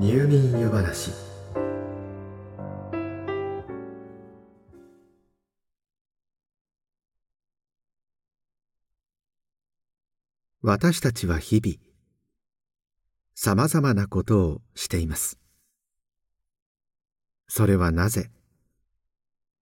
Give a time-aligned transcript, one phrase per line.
[0.00, 1.12] 入眠湯話。
[10.62, 11.76] 私たちは日々
[13.34, 15.38] さまざまなことをしています。
[17.46, 18.30] それはなぜ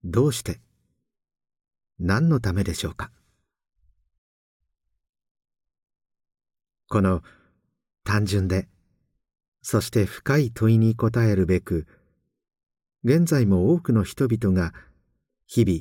[0.04, 0.60] どうして
[1.98, 3.10] 何のためでしょうか。
[6.88, 7.22] この
[8.04, 8.68] 単純で
[9.62, 11.86] そして深い問いに答えるべく
[13.04, 14.72] 現在も多くの人々が
[15.46, 15.80] 日々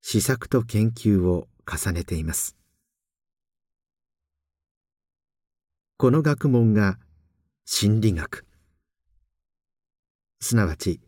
[0.00, 2.56] 試作と研究を重ねています。
[5.96, 6.98] この学問が
[7.64, 8.44] 心理学。
[10.40, 11.00] すなわち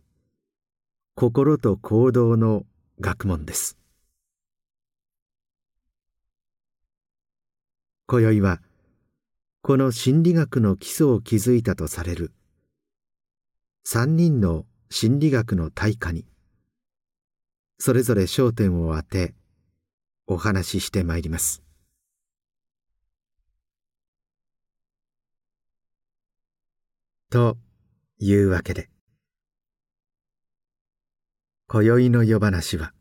[1.17, 2.65] 心と行動の
[3.01, 3.77] 学問です。
[8.07, 8.63] 今宵は
[9.67, 12.35] 「この心理学の基礎を築いたとされる。
[13.83, 16.27] 三人の心理学の大家に
[17.79, 19.35] それぞれ焦点を当て
[20.27, 21.63] お話ししてまいります。
[27.31, 27.57] と
[28.19, 28.91] いうわけで
[31.69, 32.93] 今宵の夜話は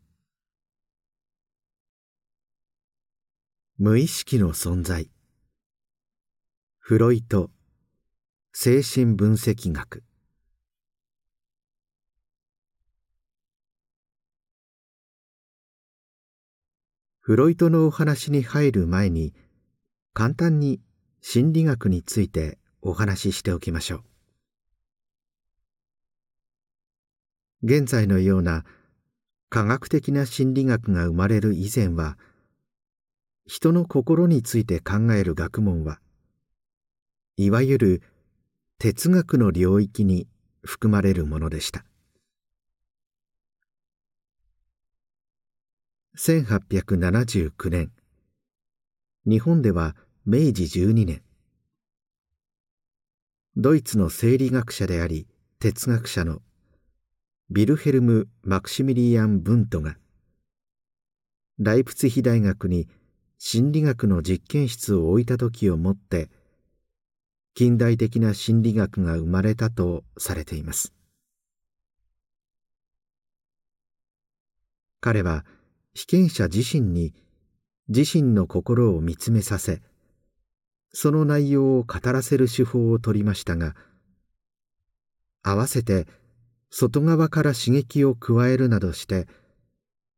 [3.77, 5.09] 無意識の存在。
[6.85, 7.49] フロイト。
[8.51, 10.03] 精神分析学。
[17.21, 19.33] フロイトのお話に入る前に
[20.13, 20.81] 簡単に
[21.21, 24.03] 心理学についてお話ししておきましょ
[27.61, 27.63] う。
[27.63, 28.65] 現在のような
[29.49, 32.17] 科学的な心理学が生まれる以前は
[33.45, 36.01] 人の心について考える学問は
[37.37, 38.01] いわゆる
[38.77, 40.27] 哲学の領域に
[40.63, 41.83] 含まれるものでした。
[46.15, 47.91] 1879年
[49.25, 51.23] 日本では明治12年
[53.57, 55.27] ドイツの生理学者であり
[55.59, 56.41] 哲学者の
[57.49, 59.97] ビルヘルム・マクシミリアン・ブントが
[61.57, 62.87] ライプツヒ大学に
[63.39, 66.29] 心理学の実験室を置いた時をもって
[67.55, 70.93] 近代的な心理学が生まれたとされています。
[75.03, 75.45] 彼は
[75.93, 77.13] 被験者自身に
[77.89, 79.81] 自身の心を見つめさせ
[80.93, 83.75] その内容を語らせる手法を取りましたが
[85.41, 86.07] 合わせて
[86.69, 89.27] 外側から刺激を加えるなどして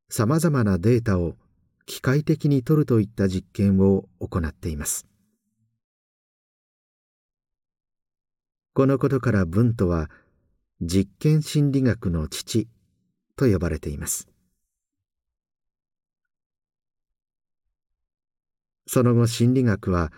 [0.08, 1.34] さまざまなデータを
[1.88, 5.08] 機械的に取るといった実験を行っています。
[8.76, 10.10] このことから文とは
[10.82, 12.68] 実験心理学の父
[13.38, 14.28] と呼ばれています。
[18.86, 20.12] その後心理学は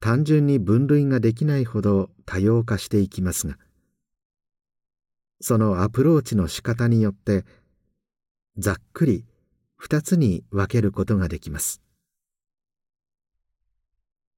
[0.00, 3.56] 単純に分類ができないほど多様化していきますが
[5.40, 7.44] そのアプローチの仕方によって
[8.58, 9.24] ざっくり
[9.76, 11.80] 二つに分けることができます。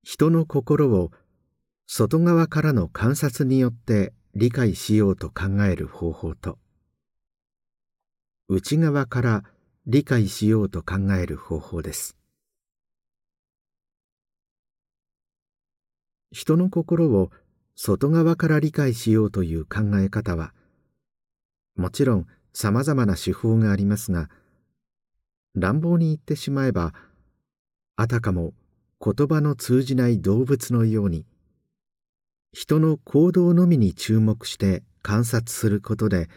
[0.03, 1.13] 人の心を
[1.91, 6.59] 外側からの観察によって理解しようと考える方法と
[8.47, 9.45] 内側から
[9.87, 12.19] 理解しようと考える方法です。
[16.31, 17.31] 人の心を
[17.75, 20.53] 外側から理解しようという考え方は
[21.75, 24.29] もちろんさまざまな手法がありますが
[25.55, 26.93] 乱暴に言ってしまえば
[27.97, 28.53] あたかも
[29.03, 31.25] 言葉の通じない動物のように
[32.53, 36.29] 人の行動のみに注目して観察することで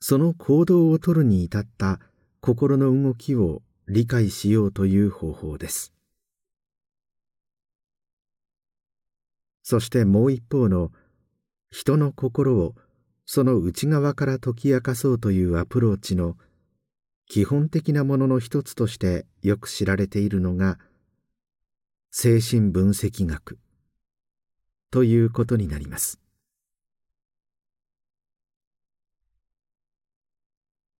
[0.00, 2.00] その行動をとるに至った
[2.40, 5.92] 心の動きを理解しようという方法です。
[9.62, 10.90] そしてもう一方の
[11.70, 12.74] 人の心を
[13.24, 16.36] その内側から解き明かそうというアプローチの
[17.26, 20.78] 基本的なものの一つとしてよく知られているのが
[22.10, 23.58] 精神分析学。
[24.92, 26.20] ということになります。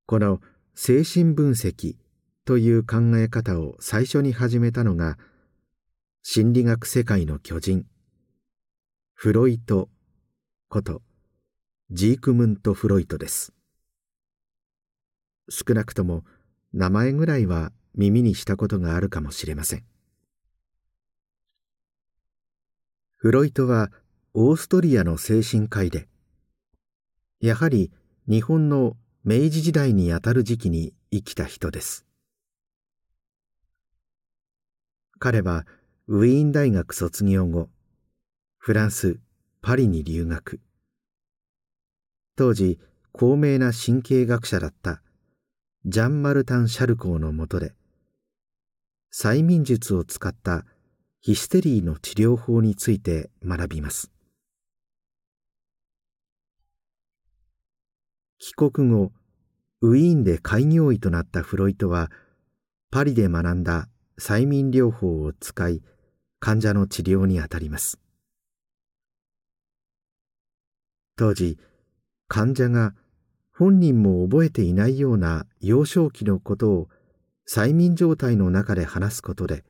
[0.07, 0.41] この
[0.75, 1.97] 精神分析
[2.47, 5.19] という考え方を最初に始めたのが
[6.23, 7.87] 心理学世界の巨人
[9.13, 9.91] フロイト
[10.69, 11.03] こと
[11.91, 13.53] ジークムント・フロイトです。
[15.51, 16.25] 少なくとも
[16.73, 19.92] 名前ぐらいは耳にしたことがあるかもしれません。
[23.23, 23.93] フロイトは
[24.35, 26.09] オーストリアの精神科医で
[27.41, 27.93] やはり
[28.29, 32.05] 日本の明治時代にあたる時期に生きた人です。
[35.21, 35.67] 彼は
[36.09, 37.69] ウィーン大学卒業後
[38.59, 39.21] フランス
[39.61, 40.59] パリに留学。
[42.35, 42.81] 当時
[43.13, 45.01] 高名な神経学者だった
[45.87, 47.73] ジャン・マルタン・シャルコーのもとで
[49.15, 50.67] 催眠術を使った
[51.25, 54.11] ヒステリーの治療法について学びます。
[58.41, 59.13] 帰国後
[59.83, 62.11] ウィーンで開業医となったフロイトは
[62.91, 63.89] パリで学んだ
[64.19, 65.81] 催眠療法を使い
[66.41, 68.01] 患者の治療にあたります。
[71.15, 71.57] 当時
[72.27, 72.97] 患者が
[73.57, 76.89] 本人も覚えていないような幼少期のことを
[77.49, 79.63] 催眠状態の中で話すことで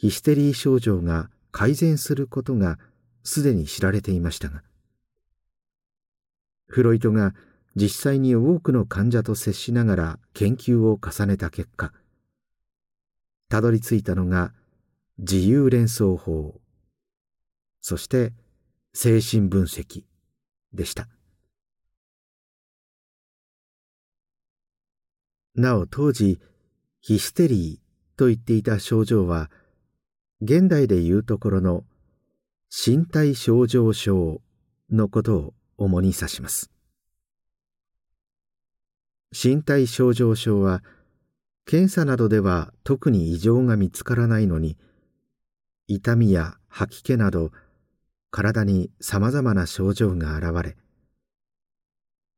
[0.00, 2.78] ヒステリー症状が改善することが
[3.22, 4.62] すでに知られていましたが
[6.68, 7.34] フロイトが
[7.76, 11.92] 実際に多くの患者と接しながら研究を重ねた結果
[13.50, 14.54] たどり着いたのが
[15.18, 16.58] 自由連想法
[17.82, 18.32] そして
[18.94, 20.04] 精神分析
[20.72, 21.08] でした。
[25.54, 26.40] なお当時
[27.02, 29.50] ヒステリーと言っていた症状は
[30.42, 31.84] 現代でいうところの
[32.70, 34.40] 身体症状症
[34.90, 36.70] のことを主に指します。
[39.32, 40.82] 身体症状症は
[41.66, 44.76] 検査などでは特に異常が見つからないのに
[45.86, 47.50] 痛みや吐き気など
[48.30, 50.76] 体にさまざまな症状が現れ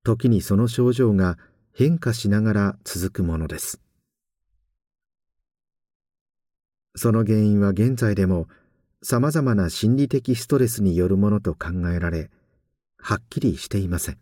[0.05, 1.39] 時にその症状が
[1.75, 3.82] 変化しながら続くものです。
[6.95, 8.49] その原因は現在でも
[9.03, 12.31] さまざまな心理的ストレスによるものと考えられ
[12.99, 14.19] はっきりしていません。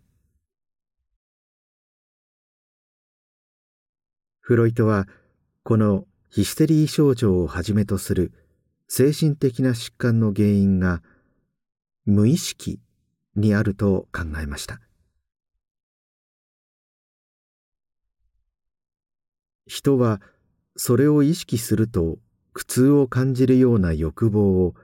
[4.41, 5.07] フロイトは
[5.63, 8.33] このヒステリー症状をはじめとする
[8.89, 11.03] 精神的な疾患の原因が
[12.07, 12.81] 無意識
[13.37, 14.81] にあると考えました。
[19.67, 20.21] 人は
[20.77, 22.19] それを意識すると
[22.53, 24.75] 苦痛を感じるような欲望を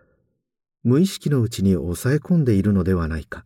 [0.82, 3.44] 無意識のうちに抑え込んでいるのではないか。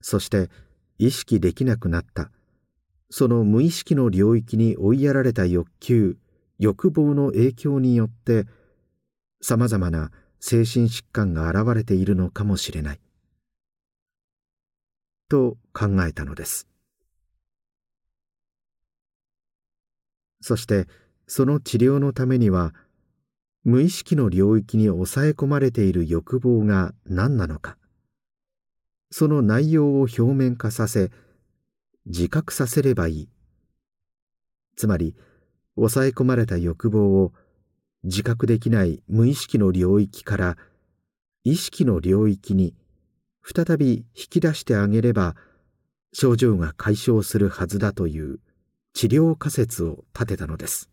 [0.00, 0.50] そして
[0.98, 2.30] 意識できなくなった。
[3.08, 6.16] その無意識の領域に追いやられた欲求
[6.58, 8.46] 欲望の影響によって
[9.40, 13.00] さまざまな精神疾患が現れているのかもしれない。
[15.28, 16.68] と考えたのです。
[20.40, 20.86] そして
[21.34, 22.74] その治療のためには
[23.64, 27.78] 無意識の領域に抑え込まれている欲望が何なのか。
[29.10, 31.10] その内容を表面化させ
[32.04, 33.28] 自覚させればいい。
[34.76, 35.16] つまり
[35.74, 37.32] 抑え込まれた欲望を
[38.04, 40.58] 自覚できない無意識の領域から
[41.44, 42.74] 意識の領域に
[43.42, 45.34] 再び引き出してあげれば
[46.12, 48.40] 症状が解消するはずだという
[48.92, 50.91] 治療仮説を立てたのです。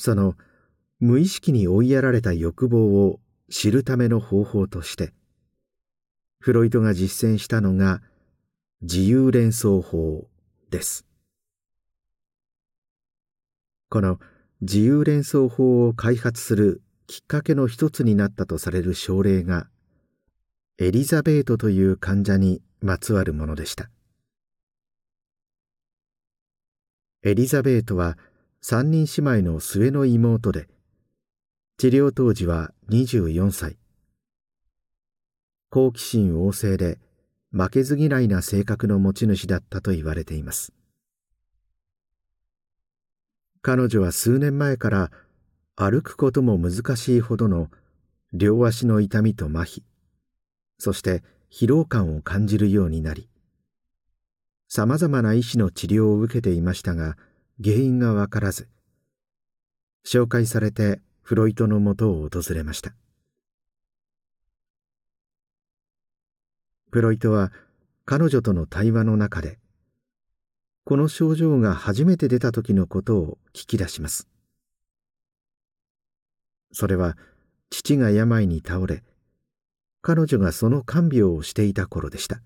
[0.00, 0.34] その
[0.98, 5.12] 無意識に追いやられた欲望を知るための方法として
[6.40, 8.00] フロイトが実践したのが
[8.80, 10.26] 自由連想法
[10.70, 11.04] です。
[13.90, 14.18] この
[14.62, 19.66] 自由連想法を開発するきっかけの一つになったとされる症例が
[20.78, 23.90] エリザベートという患者にまつわるものでした。
[27.22, 28.16] エリザベートは
[28.62, 30.68] 三人姉妹の末の妹で
[31.78, 33.78] 治療当時は24歳。
[35.70, 36.98] 好奇心旺盛で
[37.52, 40.74] 負けず嫌いな性格の持ち主だったと言われています。
[43.62, 45.10] 彼女は数年前から
[45.74, 47.68] 歩くことも難しいほどの
[48.34, 49.82] 両足の痛みと麻痺
[50.78, 53.28] そして疲労感を感じるようになり
[54.68, 57.16] さまざまな医師の治療を受けていましたが
[57.62, 58.68] 原因がわからず
[60.06, 62.94] 紹介されてフロイトのもとを訪れました。
[66.90, 67.52] プロイトは
[68.06, 69.58] 彼女との対話の中で
[70.84, 74.26] この症状が初めて出た時のことを聞き出します。
[76.72, 77.18] それは
[77.68, 79.04] 父が病に倒れ
[80.00, 82.40] 彼女がその看病をしていた頃でした。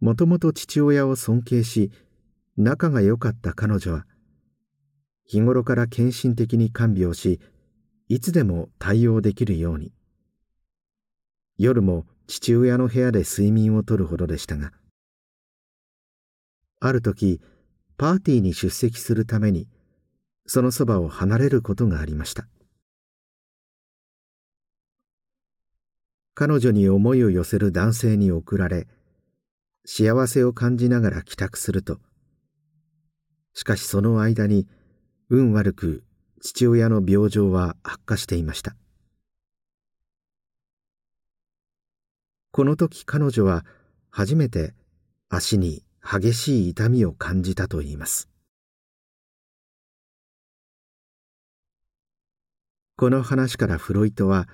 [0.00, 1.90] もともと父親を尊敬し
[2.56, 4.06] 仲が良かった彼女は
[5.26, 7.38] 日頃から献身的に看病し
[8.08, 9.92] いつでも対応できるように。
[11.58, 14.72] 夜も父親の部屋で睡眠をとるほどでしたが
[16.80, 17.40] ある時
[17.98, 19.68] パーティーに出席するために
[20.46, 22.48] そのそばを離れることがありました。
[26.34, 28.88] 彼女に思いを寄せる男性に送られ
[29.92, 31.98] 幸せを感じながら帰宅すると。
[33.54, 34.68] しかしその間に
[35.28, 36.04] 運悪く
[36.40, 38.76] 父親の病状は悪化していました。
[42.52, 43.64] この時彼女は
[44.10, 44.74] 初めて
[45.28, 48.28] 足に激しい痛みを感じたといいます。
[52.96, 54.48] この話からフロイトは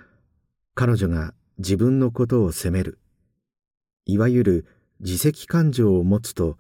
[0.75, 2.99] 彼女が自分のことを責める
[4.07, 6.59] いわゆる自責感情を持つと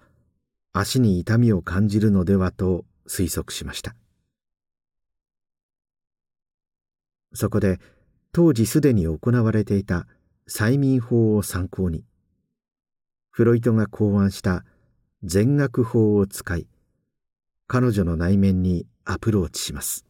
[0.72, 3.94] 足に痛みを感じるのではと推測しました。
[7.32, 7.78] そこで
[8.32, 10.06] 当時すでに行われていた
[10.48, 12.04] 催眠法を参考に
[13.30, 14.64] フロイトが考案した
[15.22, 16.66] 全額法を使い
[17.66, 20.04] 彼女の内面にアプローチします。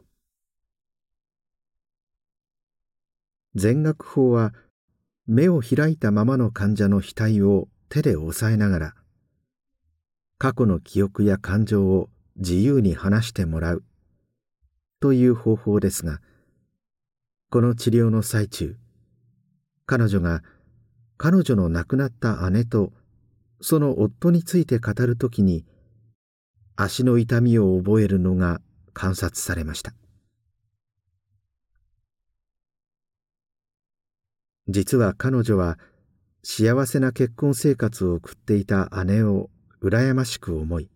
[3.55, 4.53] 全額法は
[5.25, 8.93] 目を開いたままの患者の額を手で押さえながら
[10.37, 13.83] 過去の記憶や感情を自由に話してもらう
[14.99, 16.19] という方法ですが
[17.49, 18.75] この治療の最中
[19.85, 20.43] 彼女が
[21.17, 22.91] 彼女の亡くなった姉と
[23.61, 25.65] その夫について語るときに
[26.75, 28.61] 足の痛みを覚えるのが
[28.93, 29.93] 観察されました。
[34.67, 35.79] 実は彼女は
[36.49, 39.49] 幸せな結婚生活を送っていた姉を
[39.83, 40.89] 羨ましく思い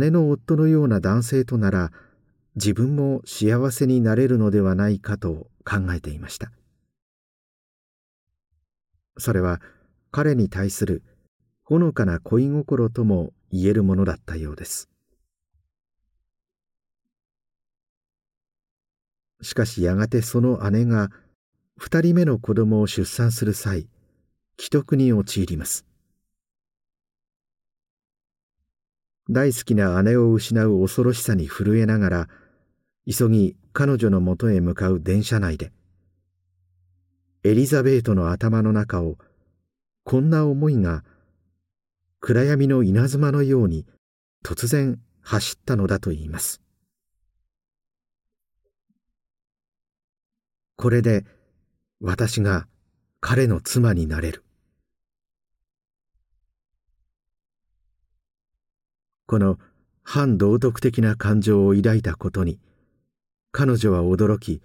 [0.00, 1.92] 姉の夫のような男性となら
[2.56, 6.50] 自分も幸せになれるのではないかと考えていました。
[9.18, 9.60] それは
[10.10, 11.04] 彼に対する
[11.62, 14.88] ほのかな恋心とも言えるものだったようです。
[19.42, 21.10] しかしやがてその姉が
[21.76, 23.88] 二人目の子供を出産する際
[24.58, 25.84] 既得に陥ります。
[29.28, 32.28] 大好きな姉を失う恐ろしさに震えながら
[33.10, 35.72] 急ぎ彼女のもとへ向かう電車内で
[37.42, 39.16] エリザベートの頭の中を
[40.04, 41.04] こんな思いが
[42.20, 43.86] 暗闇の稲妻のように
[44.44, 46.60] 突然走ったのだといいます。
[50.76, 51.24] これで
[52.06, 52.66] 私が
[53.20, 54.44] 彼の妻になれる。
[59.26, 59.58] この
[60.02, 62.60] 反道徳的な感情を抱いたことに
[63.52, 64.60] 彼女は驚き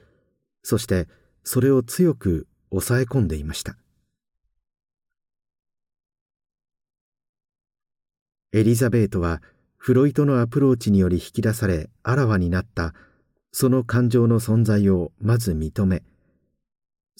[0.63, 1.07] そして
[1.45, 3.77] それを強く抑え込んでいました。
[8.51, 9.41] エリザベートは
[9.77, 12.93] フロイトのアプローチにより引き出されあらわになった
[13.53, 16.03] その感情の存在をまず認め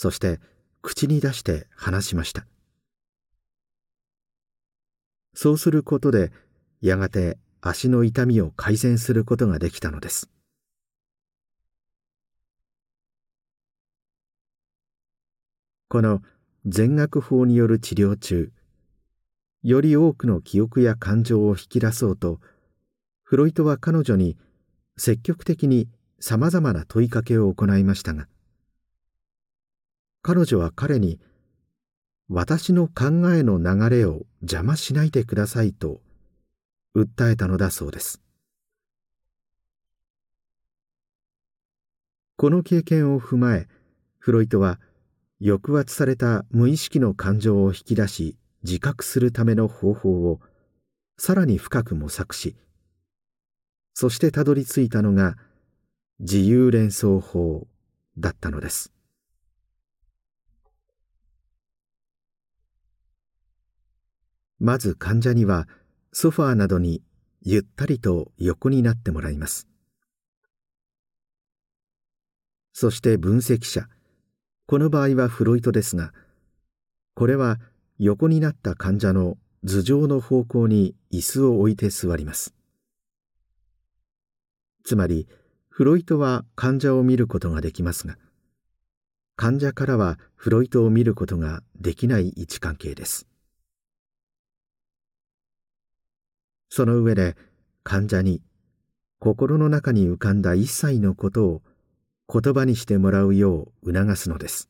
[0.01, 0.39] そして
[0.81, 2.47] 口に出して話しました。
[5.33, 6.31] そうすることで
[6.79, 10.29] やがて足の痛みを改善することができたのです。
[15.89, 16.21] この
[16.65, 18.53] 全額法による治療中
[19.63, 22.39] より多くの記憶や感情を引き出そうと
[23.23, 24.37] フロイトは彼女に
[24.95, 25.89] 積極的に
[26.21, 28.29] さまざまな問いかけを行いましたが
[30.21, 31.19] 彼女は彼に
[32.29, 36.01] 私の考えの流れを邪魔しないでくださいと
[36.95, 38.21] 訴えたのだそうです。
[42.35, 43.67] この経験を踏まえ
[44.17, 44.79] フロイトは
[45.41, 50.39] 抑圧された無意識の感情を引き出し自覚するための方法を
[51.17, 52.55] さらに深く模索し
[53.93, 55.35] そしてたどり着いたのが
[56.19, 57.67] 自由連想法
[58.17, 58.93] だったのです。
[64.59, 65.67] まず患者には
[66.11, 67.01] ソファーなどに
[67.41, 69.67] ゆったりと横になってもらいます。
[72.73, 73.87] そして分析者。
[74.67, 76.13] この場合はフロイトですが
[77.15, 77.59] これは
[77.97, 82.53] 横になった患者の頭上の方向に椅子を置いて座ります。
[84.83, 85.27] つまり
[85.69, 88.17] フロイトは患者を見ることができますが
[89.35, 93.28] 患者からはフロイトを見ることができない位置関係です。
[96.69, 97.35] その上で
[97.83, 98.41] 患者に
[99.19, 101.61] 心の中に浮かんだ一切のことを
[102.31, 104.69] 言葉にしてもらうよう促すのです。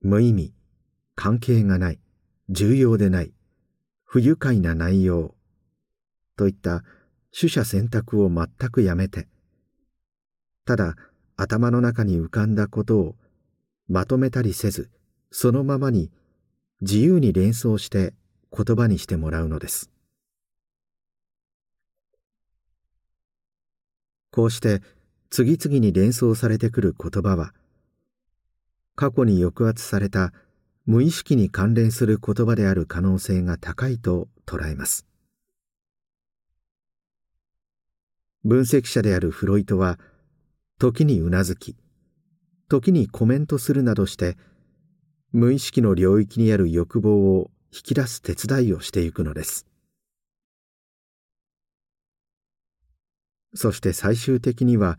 [0.00, 0.54] 無意味
[1.16, 1.98] 関係がない
[2.48, 3.32] 重要でない
[4.04, 5.34] 不愉快な内容
[6.36, 6.84] といった
[7.38, 9.26] 取捨選択を全くやめて
[10.64, 10.94] ただ
[11.36, 13.16] 頭の中に浮かんだことを
[13.88, 14.88] まとめたりせず
[15.32, 16.10] そのままに
[16.80, 18.14] 自由に連想して
[18.56, 19.90] 言葉にしてもらうのです。
[24.30, 24.82] こうして
[25.30, 27.52] 次々に連想されてくる言葉は
[28.94, 30.32] 過去に抑圧された
[30.86, 35.04] 無意識に関連する言葉である可能性が高いと捉えます。
[38.44, 39.98] 分析者であるフロイトは
[40.78, 41.76] 時にうなずき
[42.68, 44.38] 時にコメントするなどして
[45.32, 49.66] 無意識の領域にある欲望を引き出す手伝いをしていくのです。
[53.54, 54.98] そして最終的には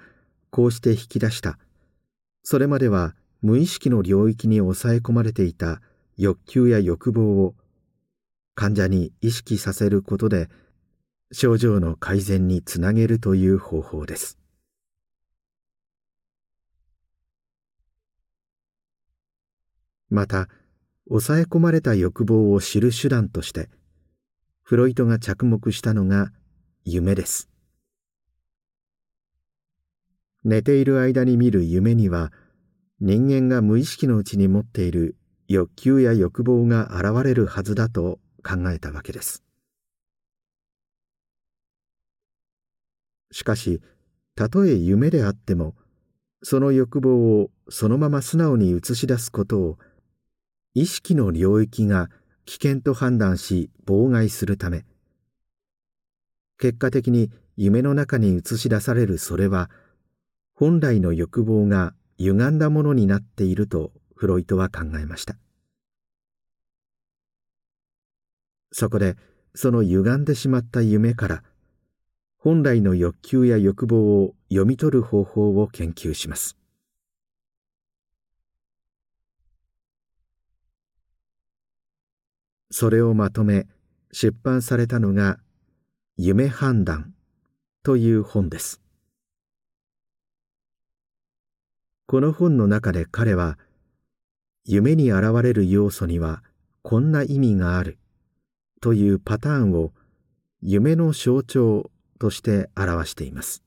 [0.49, 1.57] こうして引き出した。
[2.43, 5.81] それまでは無意識の領域に抑え込まれていた
[6.17, 7.55] 欲求や欲望を
[8.55, 10.49] 患者に意識させることで
[11.31, 14.38] 症状の改善につなげるという方法です。
[20.09, 20.47] また
[21.07, 23.69] 抑え込まれた欲望を知る手段として
[24.63, 26.31] フロイトが着目したのが
[26.85, 27.49] 夢です。
[30.43, 32.31] 寝ている間に見る夢には
[33.01, 35.15] 人間が無意識のうちに持っている
[35.47, 39.43] 欲求や欲望が現れるはずだと考えたわけです。
[43.31, 43.81] しかし
[44.35, 45.75] たとえ夢であっても
[46.41, 49.77] その欲望をそのまま素直に映し出すことを
[50.73, 52.09] 意識の領域が
[52.45, 54.85] 危険と判断し妨害するため。
[56.57, 59.69] 結果的に夢の中に映し出されるそれは
[60.53, 65.37] 本来の欲望が歪んだものになっているとフロイトは考えました。
[68.71, 69.15] そこで
[69.55, 71.43] その歪んでしまった夢から
[72.37, 76.58] 本来の欲求や欲望を読み取る方法を研究します。
[82.71, 83.67] それをまとめ
[84.11, 85.39] 出版されたのが
[86.17, 87.13] 「夢判断」
[87.83, 88.81] という本です。
[92.05, 93.57] この本の中で彼は
[94.65, 96.43] 夢に現れる要素には
[96.81, 97.97] こんな意味がある
[98.81, 99.93] というパターンを
[100.61, 103.63] 夢の象徴として表しています。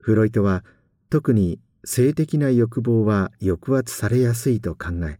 [0.00, 0.64] フロイトは
[1.10, 5.18] 特に性的な欲望は抑圧されやすいと考え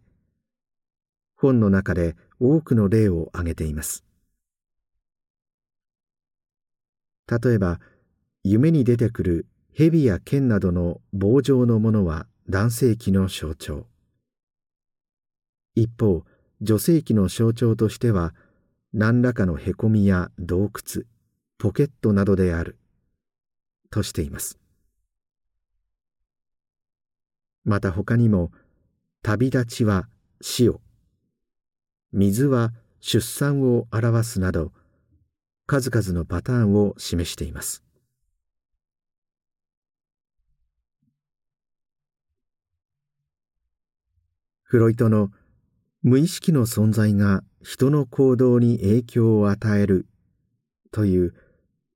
[1.39, 4.03] 本の中で多くの例を挙げています。
[7.29, 7.79] 例えば
[8.43, 13.85] 夢に出てくる蛇や剣などの棒状のものは男性器の象徴。
[15.75, 16.25] 一方
[16.61, 18.33] 女性器の象徴としては
[18.91, 21.05] 何らかのへこみや洞窟
[21.57, 22.77] ポケットなどである
[23.91, 24.59] としています。
[27.65, 28.51] また他にも
[29.21, 30.07] 旅立ちは
[30.41, 30.81] 死を。
[32.11, 34.71] 水は出産を表すなど
[35.67, 37.83] 数々のパターンを示しています。
[44.63, 45.29] フロイトの
[46.03, 50.07] 無意識の存在が人の行動に影響を与える
[50.91, 51.33] という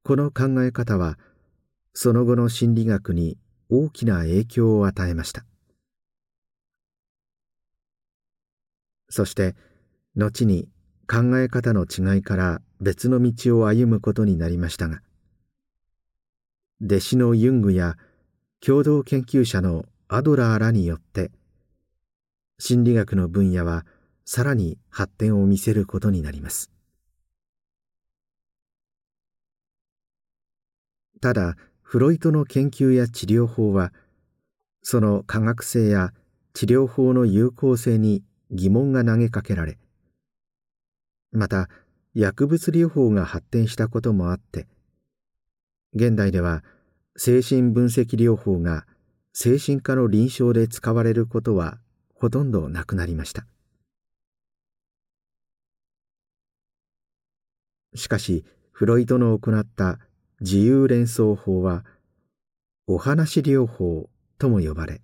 [0.03, 1.17] この考え方は
[1.93, 3.37] その後の心理学に
[3.69, 5.45] 大きな影響を与えました。
[9.13, 9.53] そして
[10.15, 10.67] 後に
[11.07, 15.01] 考え方の違いから別の道を歩むことになりましたが
[16.83, 17.95] 弟子のユングや
[18.59, 21.29] 共同研究者のアドラーらによって
[22.57, 23.85] 心理学の分野は
[24.25, 26.71] さらに発展を見せることになります。
[31.21, 33.93] ただフロイトの研究や治療法は
[34.81, 36.13] その科学性や
[36.53, 38.23] 治療法の有効性に
[38.53, 39.77] 疑問が投げかけられ
[41.31, 41.69] また
[42.13, 44.67] 薬物療法が発展したこともあって
[45.95, 46.63] 現代では
[47.17, 48.85] 精神分析療法が
[49.33, 51.79] 精神科の臨床で使われることは
[52.13, 53.45] ほとんどなくなりました。
[57.95, 59.99] しかしフロイトの行った
[60.39, 61.83] 自由連想法は
[62.87, 65.01] お話療法とも呼ばれ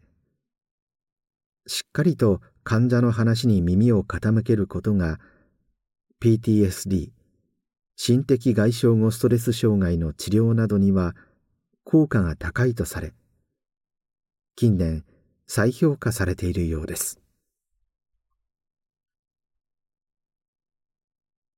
[1.67, 5.19] しっかりと患者の話に耳を傾けることが
[6.21, 7.09] PTSD
[7.95, 11.15] 心的外傷後ストレス障害の治療などには
[11.83, 13.13] 効果が高いとされ
[14.55, 15.03] 近年
[15.47, 17.19] 再評価されているようです。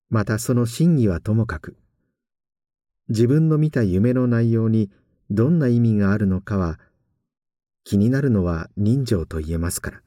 [0.09, 1.77] またその真偽はともかく
[3.09, 4.89] 自分の見た夢の内容に
[5.29, 6.79] どんな意味があるのかは
[7.83, 10.01] 気になるのは人情と言えますから。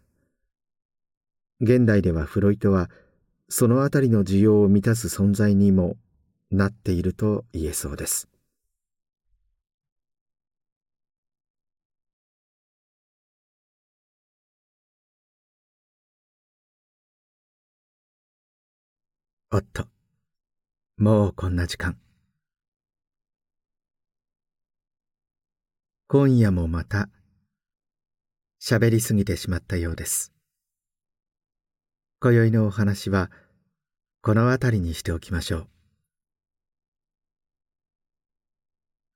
[1.60, 2.90] 現代ではフロイトは
[3.48, 5.96] そのあたりの需要を満たす存在にも
[6.50, 8.28] なっていると言えそうです。
[19.52, 19.86] おっと
[20.98, 21.96] もうこんな時間。
[26.08, 27.08] 今夜もまた
[28.60, 30.33] 喋りすぎてしまったようです。
[32.24, 33.30] 今宵のお話は
[34.22, 35.68] この辺りにしておきましょ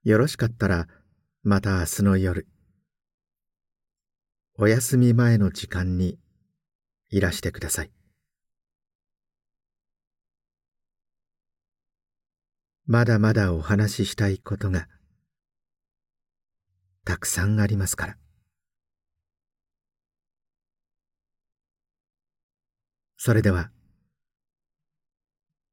[0.05, 0.11] う。
[0.11, 0.89] よろしかったら
[1.43, 2.47] また明日の夜
[4.59, 6.19] お休み前の時間に
[7.09, 7.91] いらしてください。
[12.87, 14.87] まだまだお話ししたいことが
[17.07, 18.19] たくさんありますから。
[23.21, 23.73] それでは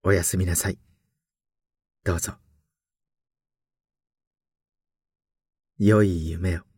[0.01, 0.79] おやすみなさい。
[2.03, 2.33] どうぞ。
[5.77, 6.74] 良い夢を。